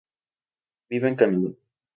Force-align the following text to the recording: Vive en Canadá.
Vive 0.89 1.09
en 1.09 1.15
Canadá. 1.15 1.51